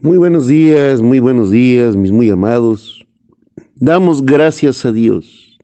[0.00, 3.04] Muy buenos días, muy buenos días, mis muy amados.
[3.74, 5.58] Damos gracias a Dios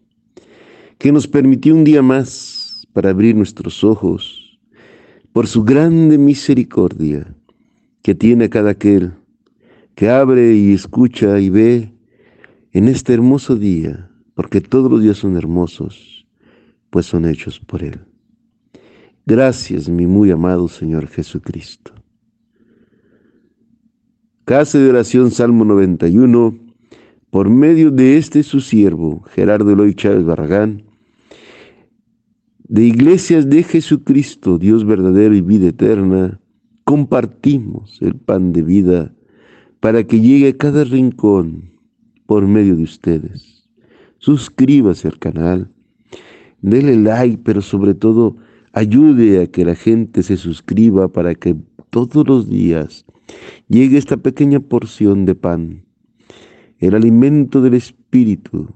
[0.98, 4.58] que nos permitió un día más para abrir nuestros ojos
[5.32, 7.32] por su grande misericordia
[8.02, 9.12] que tiene cada aquel
[9.94, 11.92] que abre y escucha y ve
[12.72, 16.26] en este hermoso día, porque todos los días son hermosos,
[16.90, 18.00] pues son hechos por Él.
[19.26, 21.93] Gracias, mi muy amado Señor Jesucristo.
[24.44, 26.54] Casa de oración Salmo 91,
[27.30, 30.82] por medio de este su siervo, Gerardo Eloy Chávez Barragán,
[32.68, 36.38] de Iglesias de Jesucristo, Dios verdadero y vida eterna,
[36.84, 39.14] compartimos el pan de vida
[39.80, 41.70] para que llegue a cada rincón
[42.26, 43.66] por medio de ustedes.
[44.18, 45.70] Suscríbase al canal,
[46.60, 48.36] dele like, pero sobre todo
[48.74, 51.56] ayude a que la gente se suscriba para que
[51.88, 53.06] todos los días
[53.68, 55.84] llegue esta pequeña porción de pan,
[56.78, 58.74] el alimento del Espíritu,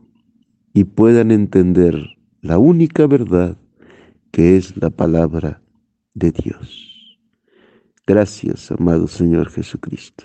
[0.75, 1.97] y puedan entender
[2.41, 3.57] la única verdad
[4.31, 5.61] que es la palabra
[6.15, 7.19] de Dios.
[8.07, 10.25] Gracias, amado Señor Jesucristo.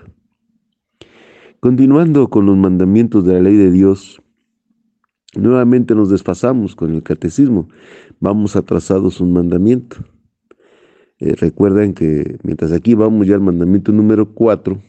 [1.59, 4.21] Continuando con los mandamientos de la ley de Dios,
[5.35, 7.67] nuevamente nos desfasamos con el catecismo.
[8.19, 9.97] Vamos atrasados un mandamiento.
[11.25, 14.81] Eh, recuerden que mientras aquí vamos ya al mandamiento número 4,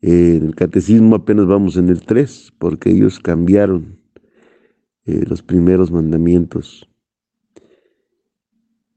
[0.00, 4.00] eh, en el catecismo apenas vamos en el 3, porque ellos cambiaron
[5.04, 6.88] eh, los primeros mandamientos.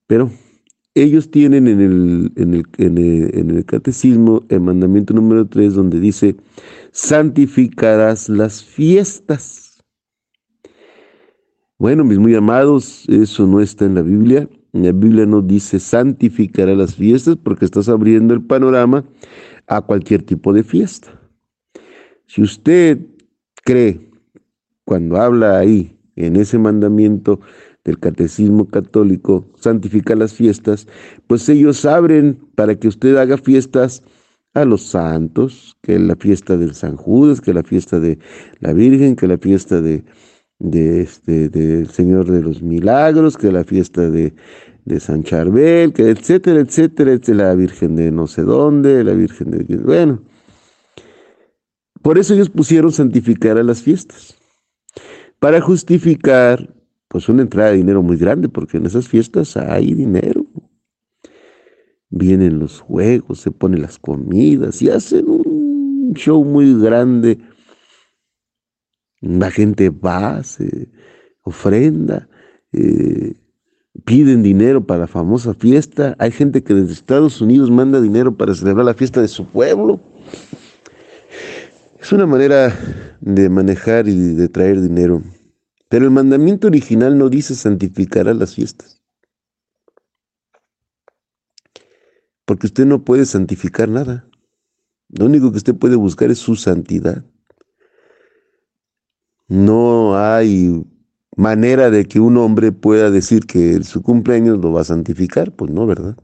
[0.08, 0.32] Pero
[0.94, 6.38] ellos tienen en el, en, el, en, el, catecismo el mandamiento número 3 donde dice,
[6.94, 9.84] santificarás las fiestas.
[11.78, 14.48] Bueno, mis muy amados, eso no está en la Biblia.
[14.76, 19.06] La Biblia no dice santificará las fiestas porque estás abriendo el panorama
[19.68, 21.18] a cualquier tipo de fiesta.
[22.28, 23.00] Si usted
[23.64, 24.12] cree,
[24.84, 27.40] cuando habla ahí, en ese mandamiento
[27.86, 30.88] del catecismo católico, santificar las fiestas,
[31.26, 34.04] pues ellos abren para que usted haga fiestas
[34.56, 38.20] a los santos, que la fiesta del San Judas, que la fiesta de
[38.60, 40.04] la Virgen, que la fiesta de,
[40.60, 44.34] de este, del Señor de los Milagros, que la fiesta de,
[44.86, 49.52] de San Charbel, que etcétera, etcétera, etcétera, la Virgen de no sé dónde, la Virgen
[49.52, 49.64] de...
[49.78, 50.22] Bueno,
[52.02, 54.38] por eso ellos pusieron santificar a las fiestas,
[55.40, 56.74] para justificar
[57.08, 60.46] pues una entrada de dinero muy grande, porque en esas fiestas hay dinero.
[62.10, 67.40] Vienen los juegos, se ponen las comidas y hacen un show muy grande
[69.26, 70.90] la gente va, se
[71.42, 72.30] ofrenda,
[72.74, 73.34] eh,
[74.06, 76.16] piden dinero para la famosa fiesta.
[76.20, 80.00] Hay gente que desde Estados Unidos manda dinero para celebrar la fiesta de su pueblo.
[82.00, 82.74] Es una manera
[83.20, 85.24] de manejar y de traer dinero.
[85.90, 89.02] Pero el mandamiento original no dice santificar a las fiestas.
[92.46, 94.28] Porque usted no puede santificar nada.
[95.10, 97.24] Lo único que usted puede buscar es su santidad.
[99.48, 100.84] No hay
[101.38, 105.72] manera de que un hombre pueda decir que su cumpleaños lo va a santificar, pues
[105.72, 106.18] no, ¿verdad?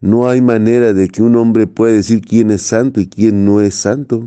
[0.00, 3.60] No hay manera de que un hombre pueda decir quién es santo y quién no
[3.60, 4.26] es santo,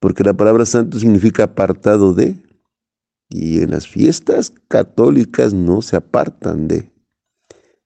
[0.00, 2.36] porque la palabra santo significa apartado de,
[3.28, 6.90] y en las fiestas católicas no se apartan de.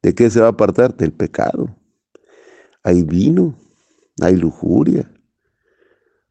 [0.03, 0.97] ¿De qué se va a apartar?
[0.97, 1.77] Del pecado.
[2.85, 3.57] Hay vino,
[4.21, 5.11] hay lujuria,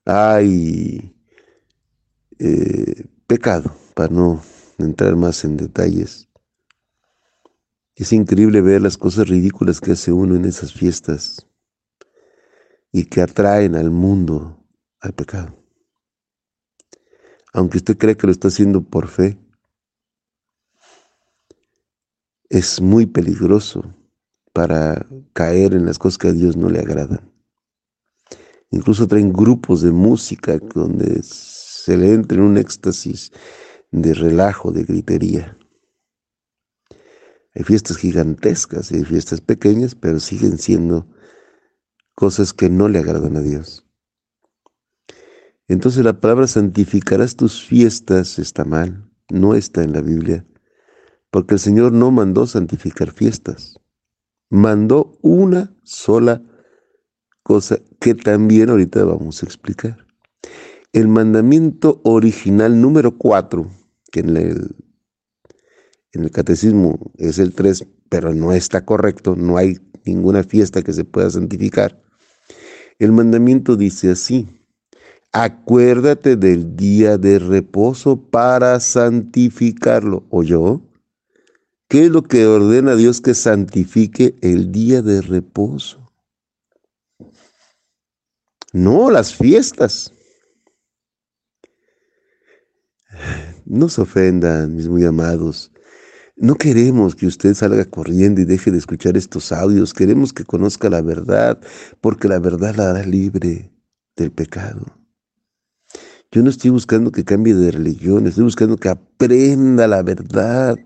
[0.06, 1.11] hay
[2.44, 4.41] eh, pecado, para no
[4.79, 6.28] entrar más en detalles.
[7.96, 11.47] Es increíble ver las cosas ridículas que hace uno en esas fiestas
[12.91, 14.66] y que atraen al mundo
[15.02, 15.56] al pecado.
[17.53, 19.38] Aunque usted cree que lo está haciendo por fe,
[22.50, 23.96] es muy peligroso
[24.52, 27.32] para caer en las cosas que a Dios no le agradan.
[28.72, 31.22] Incluso traen grupos de música donde
[31.84, 33.32] se le entra en un éxtasis
[33.92, 35.58] de relajo, de gritería.
[37.56, 41.08] Hay fiestas gigantescas y hay fiestas pequeñas, pero siguen siendo
[42.14, 43.88] cosas que no le agradan a Dios.
[45.68, 50.46] Entonces la palabra santificarás tus fiestas está mal, no está en la Biblia,
[51.32, 53.80] porque el Señor no mandó santificar fiestas,
[54.52, 56.44] mandó una sola
[57.42, 60.10] cosa que también ahorita vamos a explicar.
[60.93, 63.66] El mandamiento original número 4,
[64.11, 64.76] que en el,
[66.11, 70.91] en el catecismo es el 3, pero no está correcto, no hay ninguna fiesta que
[70.91, 72.02] se pueda santificar.
[72.99, 74.47] El mandamiento dice así,
[75.32, 80.26] acuérdate del día de reposo para santificarlo.
[80.29, 80.82] ¿O yo?
[81.87, 86.11] ¿Qué es lo que ordena Dios que santifique el día de reposo?
[88.73, 90.14] No, las fiestas.
[93.72, 95.72] No se ofendan, mis muy amados.
[96.35, 99.94] No queremos que usted salga corriendo y deje de escuchar estos audios.
[99.94, 101.58] Queremos que conozca la verdad,
[102.02, 103.72] porque la verdad la hará libre
[104.18, 104.85] del pecado.
[106.34, 110.78] Yo no estoy buscando que cambie de religión, estoy buscando que aprenda la verdad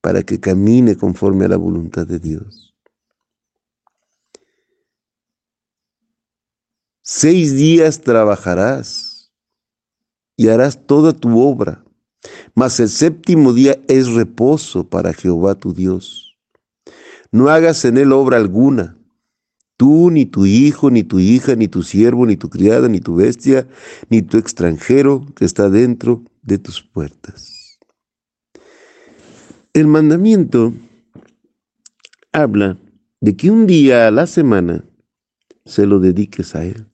[0.00, 2.74] para que camine conforme a la voluntad de Dios.
[7.02, 9.32] Seis días trabajarás
[10.36, 11.85] y harás toda tu obra
[12.54, 16.36] mas el séptimo día es reposo para Jehová tu Dios.
[17.32, 18.96] No hagas en él obra alguna,
[19.76, 23.16] tú, ni tu hijo, ni tu hija, ni tu siervo, ni tu criada, ni tu
[23.16, 23.66] bestia,
[24.08, 27.78] ni tu extranjero que está dentro de tus puertas.
[29.72, 30.72] El mandamiento
[32.32, 32.78] habla
[33.20, 34.84] de que un día a la semana
[35.64, 36.86] se lo dediques a él.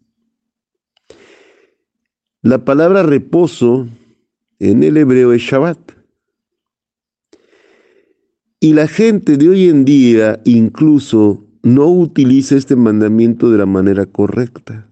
[2.41, 3.87] La palabra reposo
[4.63, 5.79] en el hebreo es Shabbat.
[8.61, 14.07] Y la gente de hoy en día incluso no utiliza este mandamiento de la manera
[14.07, 14.89] correcta.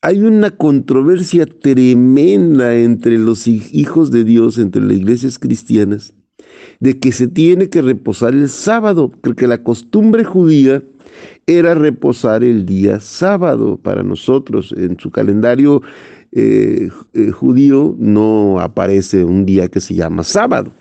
[0.00, 6.14] Hay una controversia tremenda entre los hijos de Dios, entre las iglesias cristianas,
[6.78, 10.84] de que se tiene que reposar el sábado, porque la costumbre judía
[11.48, 14.72] era reposar el día sábado para nosotros.
[14.76, 15.82] En su calendario
[16.32, 20.72] eh, eh, judío no aparece un día que se llama sábado.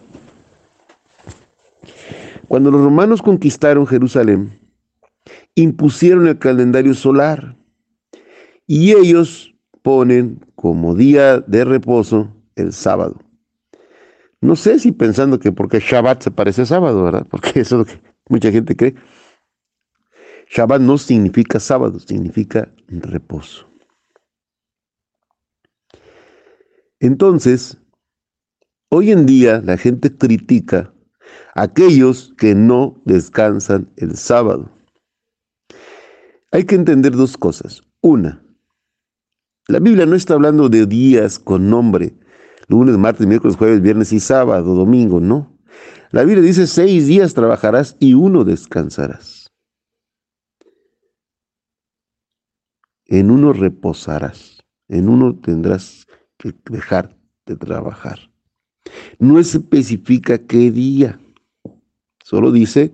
[2.47, 4.57] Cuando los romanos conquistaron Jerusalén,
[5.55, 7.55] impusieron el calendario solar
[8.65, 13.19] y ellos ponen como día de reposo el sábado.
[14.39, 17.25] No sé si pensando que porque Shabbat se parece a sábado, ¿verdad?
[17.29, 18.95] Porque eso es lo que mucha gente cree.
[20.49, 23.66] Shabbat no significa sábado, significa reposo.
[26.99, 27.77] Entonces,
[28.89, 30.93] hoy en día la gente critica
[31.55, 34.71] a aquellos que no descansan el sábado.
[36.51, 37.81] Hay que entender dos cosas.
[38.01, 38.41] Una,
[39.67, 42.15] la Biblia no está hablando de días con nombre,
[42.69, 45.57] lunes, martes, miércoles, jueves, viernes y sábado, domingo, no.
[46.11, 49.51] La Biblia dice seis días trabajarás y uno descansarás.
[53.05, 56.06] En uno reposarás, en uno tendrás
[56.69, 58.19] dejar de trabajar.
[59.19, 61.19] No especifica qué día,
[62.23, 62.91] solo dice,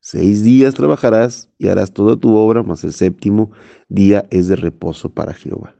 [0.00, 3.52] seis días trabajarás y harás toda tu obra, mas el séptimo
[3.88, 5.74] día es de reposo para Jehová.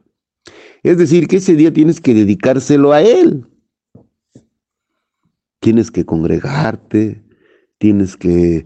[0.81, 3.45] Es decir, que ese día tienes que dedicárselo a Él.
[5.59, 7.23] Tienes que congregarte,
[7.77, 8.65] tienes que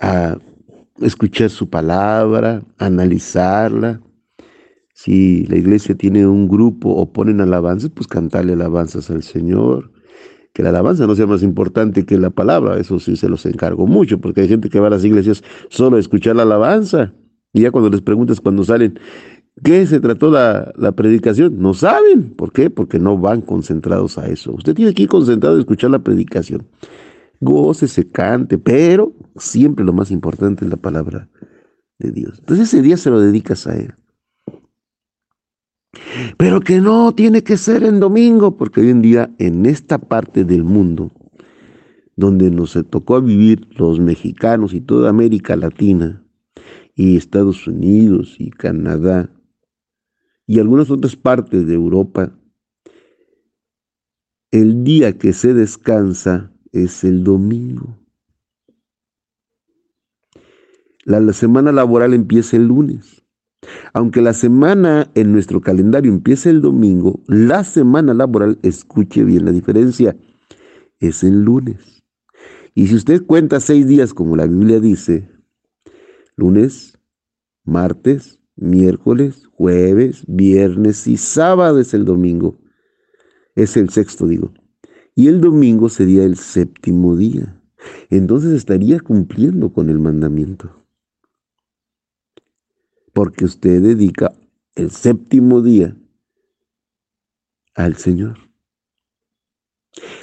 [0.00, 0.38] ah,
[1.00, 4.00] escuchar su palabra, analizarla,
[4.96, 9.92] si la iglesia tiene un grupo o ponen alabanzas, pues cantarle alabanzas al Señor.
[10.54, 13.86] Que la alabanza no sea más importante que la palabra, eso sí se los encargo
[13.86, 17.12] mucho, porque hay gente que va a las iglesias solo a escuchar la alabanza.
[17.52, 18.98] Y ya cuando les preguntas cuando salen,
[19.62, 21.58] ¿qué se trató la, la predicación?
[21.58, 22.30] No saben.
[22.30, 22.70] ¿Por qué?
[22.70, 24.54] Porque no van concentrados a eso.
[24.54, 26.66] Usted tiene que ir concentrado a escuchar la predicación.
[27.42, 31.28] Goce, se cante, pero siempre lo más importante es la palabra
[31.98, 32.38] de Dios.
[32.38, 33.94] Entonces ese día se lo dedicas a Él.
[36.36, 40.44] Pero que no tiene que ser en domingo, porque hoy en día en esta parte
[40.44, 41.10] del mundo,
[42.16, 46.22] donde nos tocó vivir los mexicanos y toda América Latina,
[46.94, 49.30] y Estados Unidos y Canadá,
[50.46, 52.32] y algunas otras partes de Europa,
[54.50, 57.98] el día que se descansa es el domingo.
[61.04, 63.25] La, semana laboral empieza el lunes.
[63.92, 69.52] Aunque la semana en nuestro calendario empieza el domingo, la semana laboral, escuche bien la
[69.52, 70.16] diferencia,
[71.00, 72.02] es el lunes.
[72.74, 75.28] Y si usted cuenta seis días como la Biblia dice,
[76.36, 76.98] lunes,
[77.64, 82.58] martes, miércoles, jueves, viernes y sábado es el domingo.
[83.54, 84.52] Es el sexto, digo.
[85.14, 87.62] Y el domingo sería el séptimo día.
[88.10, 90.85] Entonces estaría cumpliendo con el mandamiento
[93.16, 94.34] porque usted dedica
[94.74, 95.96] el séptimo día
[97.74, 98.36] al Señor.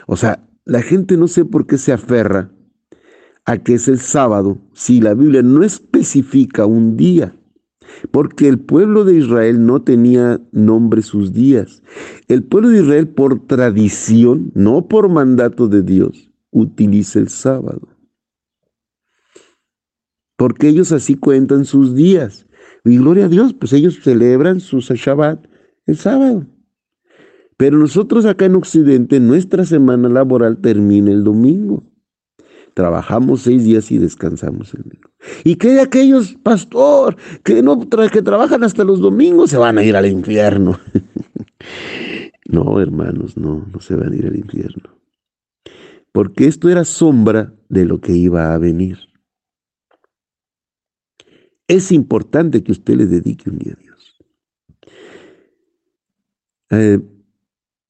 [0.06, 2.52] O sea, la gente no sé por qué se aferra
[3.46, 7.36] a que es el sábado si la Biblia no especifica un día.
[8.12, 11.82] porque el pueblo de Israel no tenía nombre sus días.
[12.28, 17.88] El pueblo de Israel por tradición, no por mandato de Dios, utiliza el sábado.
[20.38, 22.48] Porque ellos así cuentan sus días.
[22.86, 25.46] Y gloria a Dios, pues ellos celebran su Shabbat
[25.86, 26.46] el sábado.
[27.58, 31.84] Pero nosotros acá en Occidente, nuestra semana laboral termina el domingo.
[32.74, 35.10] Trabajamos seis días y descansamos el domingo.
[35.44, 39.52] ¿Y qué de aquellos, pastor, que, no que trabajan hasta los domingos?
[39.52, 40.80] Se van a ir al infierno.
[42.50, 44.90] no, hermanos, no, no se van a ir al infierno.
[46.12, 48.98] Porque esto era sombra de lo que iba a venir.
[51.74, 54.16] Es importante que usted le dedique un día a Dios.
[56.70, 57.00] Eh,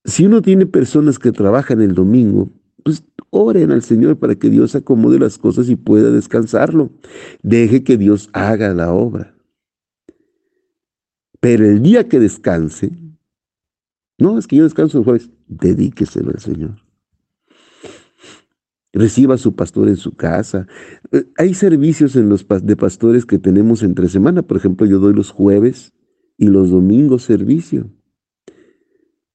[0.05, 2.49] si uno tiene personas que trabajan el domingo,
[2.81, 6.91] pues oren al Señor para que Dios acomode las cosas y pueda descansarlo.
[7.41, 9.35] Deje que Dios haga la obra.
[11.41, 12.89] Pero el día que descanse,
[14.17, 16.82] no, es que yo descanso el jueves, dedíqueselo al Señor.
[18.93, 20.67] Reciba a su pastor en su casa.
[21.11, 24.43] Eh, hay servicios en los de pastores que tenemos entre semana.
[24.43, 25.93] Por ejemplo, yo doy los jueves
[26.37, 27.89] y los domingos servicio.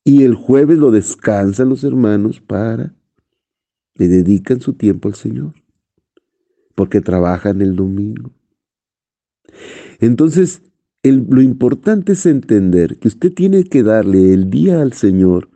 [0.05, 2.95] Y el jueves lo descansan los hermanos para
[3.99, 5.55] le dedican su tiempo al Señor,
[6.75, 8.33] porque trabajan el domingo.
[10.01, 10.63] Entonces,
[11.03, 15.51] lo importante es entender que usted tiene que darle el día al Señor,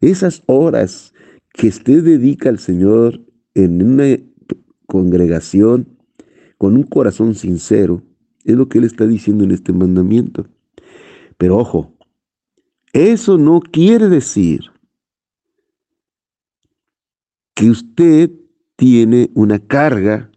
[0.00, 1.12] esas horas
[1.52, 3.20] que usted dedica al Señor
[3.54, 4.18] en una
[4.86, 5.88] congregación
[6.58, 8.02] con un corazón sincero,
[8.44, 10.46] es lo que Él está diciendo en este mandamiento.
[11.36, 11.92] Pero ojo,
[12.92, 14.60] eso no quiere decir
[17.54, 18.30] que usted
[18.76, 20.30] tiene una carga,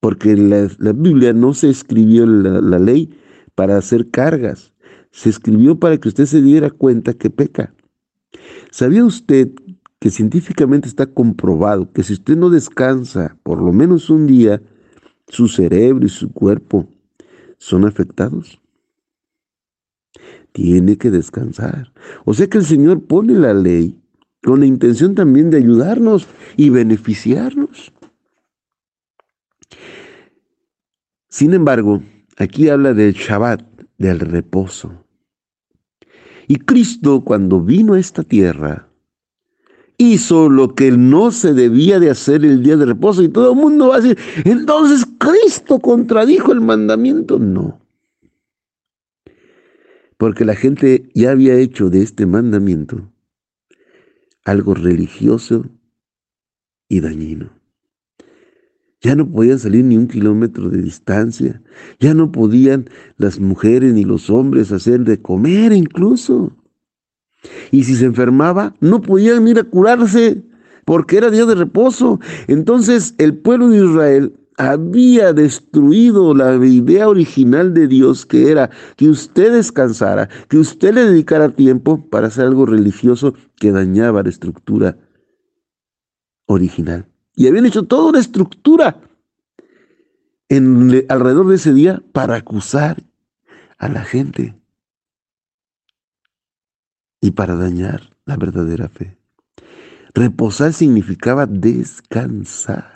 [0.00, 3.10] porque la, la Biblia no se escribió la, ley
[3.54, 4.72] para hacer cargas,
[5.10, 7.74] se escribió para que usted se diera cuenta que peca.
[8.70, 9.50] ¿Sabía usted
[10.00, 14.62] que científicamente está comprobado que si usted no descansa por lo menos un día,
[15.26, 16.88] su cerebro y su cuerpo
[17.58, 18.60] son afectados?
[20.52, 21.92] Tiene que descansar.
[22.24, 24.00] O sea que el Señor pone la ley
[24.42, 26.26] con la intención también de ayudarnos
[26.56, 27.92] y beneficiarnos.
[31.28, 32.02] Sin embargo,
[32.36, 33.62] aquí habla del Shabbat,
[33.98, 35.04] del reposo.
[36.46, 38.87] Y Cristo cuando vino a esta tierra,
[39.98, 43.22] hizo lo que no se debía de hacer el día de reposo.
[43.22, 47.38] Y todo el mundo va a decir, entonces Cristo contradijo el mandamiento.
[47.38, 47.80] No.
[50.16, 53.12] Porque la gente ya había hecho de este mandamiento
[54.44, 55.66] algo religioso
[56.88, 57.50] y dañino.
[59.00, 61.62] Ya no podían salir ni un kilómetro de distancia,
[62.00, 66.57] ya no podían las mujeres ni los hombres hacer de comer incluso.
[67.70, 70.42] Y si se enfermaba, no podían ir a curarse
[70.84, 72.18] porque era día de reposo.
[72.46, 79.08] Entonces el pueblo de Israel había destruido la idea original de Dios, que era que
[79.08, 84.98] usted descansara, que usted le dedicara tiempo para hacer algo religioso que dañaba la estructura
[86.46, 87.06] original.
[87.36, 89.00] Y habían hecho toda una estructura
[90.48, 93.02] alrededor de ese día para acusar
[93.78, 94.57] a la gente
[97.20, 99.16] y para dañar la verdadera fe.
[100.14, 102.94] Reposar significaba descansar.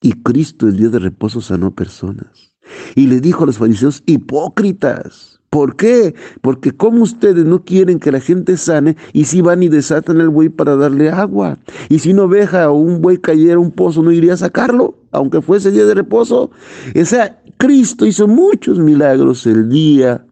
[0.00, 2.52] Y Cristo el día de reposo sanó personas.
[2.94, 5.40] Y le dijo a los fariseos, hipócritas.
[5.48, 6.14] ¿Por qué?
[6.40, 10.30] Porque como ustedes no quieren que la gente sane y si van y desatan el
[10.30, 11.58] buey para darle agua.
[11.90, 14.96] Y si una oveja o un buey cayera a un pozo, ¿no iría a sacarlo?
[15.10, 16.50] Aunque fuese día de reposo.
[16.98, 20.24] O sea, Cristo hizo muchos milagros el día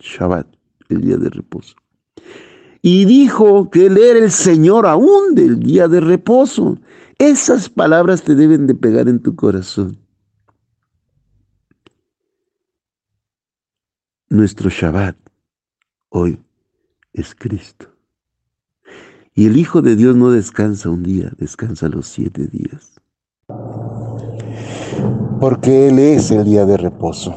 [0.00, 0.46] Shabbat,
[0.88, 1.76] el día de reposo.
[2.82, 6.78] Y dijo que Él era el Señor aún del día de reposo.
[7.18, 9.98] Esas palabras te deben de pegar en tu corazón.
[14.30, 15.16] Nuestro Shabbat
[16.08, 16.40] hoy
[17.12, 17.86] es Cristo.
[19.34, 23.00] Y el Hijo de Dios no descansa un día, descansa los siete días.
[25.40, 27.34] Porque Él es el día de reposo.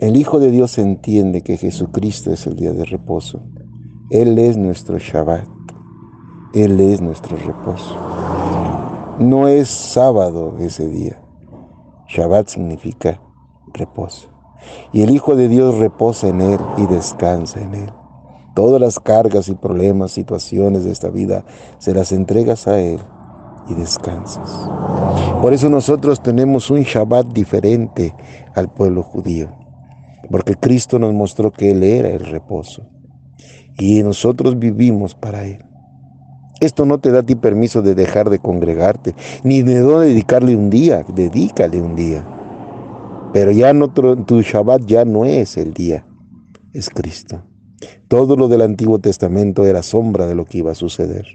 [0.00, 3.42] El Hijo de Dios entiende que Jesucristo es el día de reposo.
[4.10, 5.46] Él es nuestro Shabbat.
[6.52, 7.96] Él es nuestro reposo.
[9.20, 11.22] No es sábado ese día.
[12.08, 13.20] Shabbat significa
[13.72, 14.28] reposo.
[14.92, 17.92] Y el Hijo de Dios reposa en Él y descansa en Él.
[18.56, 21.44] Todas las cargas y problemas, situaciones de esta vida,
[21.78, 22.98] se las entregas a Él
[23.68, 24.68] y descansas.
[25.40, 28.12] Por eso nosotros tenemos un Shabbat diferente
[28.54, 29.48] al pueblo judío,
[30.30, 32.88] porque Cristo nos mostró que Él era el reposo
[33.78, 35.64] y nosotros vivimos para Él.
[36.60, 40.56] Esto no te da a ti permiso de dejar de congregarte, ni de no dedicarle
[40.56, 42.24] un día, dedícale un día.
[43.32, 46.06] Pero ya no, tu Shabbat ya no es el día,
[46.72, 47.42] es Cristo.
[48.08, 51.26] Todo lo del Antiguo Testamento era sombra de lo que iba a suceder.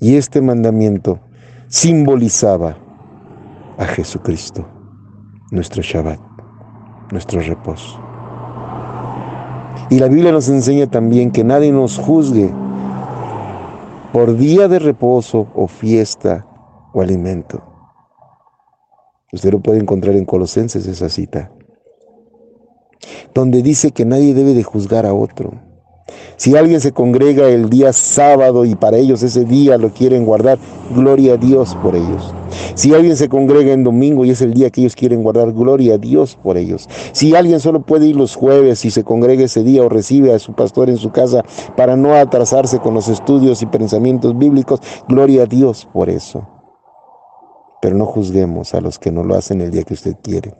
[0.00, 1.20] Y este mandamiento
[1.68, 2.76] simbolizaba
[3.78, 4.68] a Jesucristo,
[5.50, 6.20] nuestro Shabbat,
[7.10, 7.98] nuestro reposo.
[9.90, 12.50] Y la Biblia nos enseña también que nadie nos juzgue
[14.12, 16.46] por día de reposo o fiesta
[16.92, 17.62] o alimento.
[19.32, 21.50] Usted lo puede encontrar en Colosenses esa cita,
[23.34, 25.52] donde dice que nadie debe de juzgar a otro.
[26.36, 30.58] Si alguien se congrega el día sábado y para ellos ese día lo quieren guardar,
[30.94, 32.34] gloria a Dios por ellos.
[32.74, 35.94] Si alguien se congrega en domingo y es el día que ellos quieren guardar, gloria
[35.94, 36.88] a Dios por ellos.
[37.12, 40.38] Si alguien solo puede ir los jueves y se congrega ese día o recibe a
[40.38, 41.44] su pastor en su casa
[41.76, 46.46] para no atrasarse con los estudios y pensamientos bíblicos, gloria a Dios por eso.
[47.80, 50.54] Pero no juzguemos a los que no lo hacen el día que usted quiere,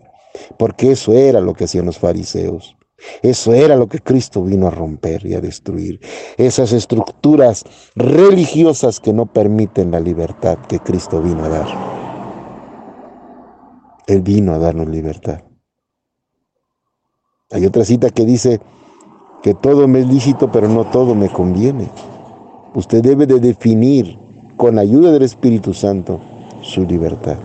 [0.57, 2.78] porque eso era lo que hacían los fariseos.
[3.23, 6.01] Eso era lo que Cristo vino a romper y a destruir.
[6.37, 7.65] Esas estructuras
[7.95, 11.69] religiosas que no permiten la libertad que Cristo vino a dar.
[14.07, 15.43] Él vino a darnos libertad.
[17.51, 18.61] Hay otra cita que dice
[19.43, 21.89] que todo me es lícito, pero no todo me conviene.
[22.75, 24.19] Usted debe de definir
[24.57, 26.21] con ayuda del Espíritu Santo
[26.63, 27.39] su libertad.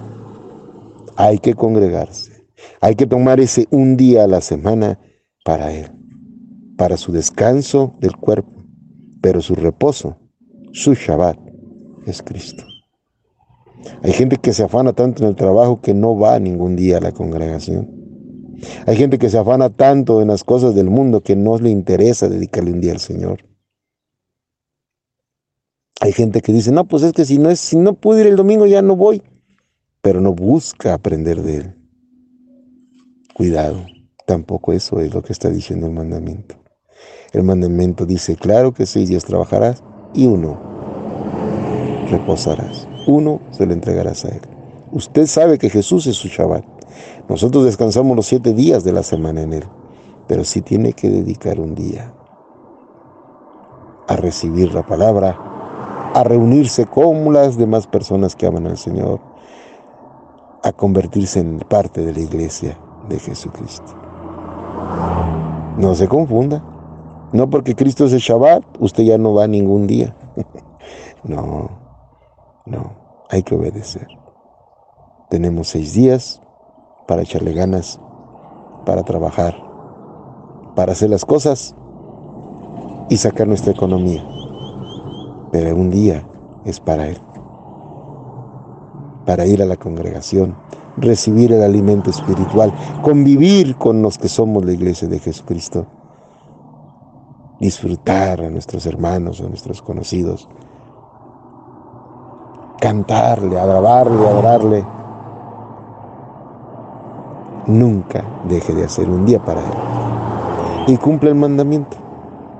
[1.15, 2.47] Hay que congregarse.
[2.81, 4.99] Hay que tomar ese un día a la semana
[5.43, 5.91] para Él,
[6.77, 8.51] para su descanso del cuerpo,
[9.21, 10.17] pero su reposo,
[10.71, 11.37] su Shabbat,
[12.05, 12.63] es Cristo.
[14.01, 17.01] Hay gente que se afana tanto en el trabajo que no va ningún día a
[17.01, 17.89] la congregación.
[18.85, 22.29] Hay gente que se afana tanto en las cosas del mundo que no le interesa
[22.29, 23.45] dedicarle un día al Señor.
[25.99, 28.27] Hay gente que dice, no, pues es que si no, es, si no puedo ir
[28.27, 29.21] el domingo ya no voy,
[30.01, 31.75] pero no busca aprender de Él.
[33.33, 33.85] Cuidado.
[34.25, 36.55] Tampoco eso es lo que está diciendo el mandamiento.
[37.33, 39.83] El mandamiento dice, claro que seis días trabajarás
[40.13, 40.57] y uno
[42.09, 42.87] reposarás.
[43.07, 44.41] Uno se lo entregarás a Él.
[44.91, 46.63] Usted sabe que Jesús es su Shabbat.
[47.27, 49.63] Nosotros descansamos los siete días de la semana en Él,
[50.27, 52.13] pero sí tiene que dedicar un día
[54.07, 59.19] a recibir la palabra, a reunirse con las demás personas que aman al Señor,
[60.61, 62.77] a convertirse en parte de la iglesia
[63.09, 64.02] de Jesucristo.
[65.77, 66.63] No se confunda.
[67.31, 70.15] No porque Cristo es el Shabbat, usted ya no va ningún día.
[71.23, 71.69] no,
[72.65, 72.93] no,
[73.29, 74.07] hay que obedecer.
[75.29, 76.41] Tenemos seis días
[77.07, 77.99] para echarle ganas,
[78.85, 79.55] para trabajar,
[80.75, 81.75] para hacer las cosas
[83.09, 84.23] y sacar nuestra economía.
[85.51, 86.27] Pero un día
[86.65, 87.17] es para Él,
[89.25, 90.55] para ir a la congregación,
[90.97, 95.85] recibir el alimento espiritual, convivir con los que somos la iglesia de Jesucristo,
[97.59, 100.49] disfrutar a nuestros hermanos, a nuestros conocidos,
[102.79, 104.85] cantarle, alabarle, adorarle.
[107.65, 109.73] Nunca deje de hacer un día para Él.
[110.87, 111.95] Y cumple el mandamiento,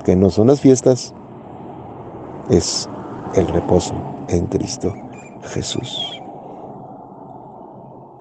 [0.06, 1.14] que no son las fiestas,
[2.50, 2.90] es
[3.36, 3.94] el reposo
[4.30, 4.94] en Cristo
[5.44, 6.23] Jesús.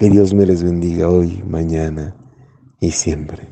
[0.03, 2.17] Que Dios me les bendiga hoy, mañana
[2.81, 3.52] y siempre.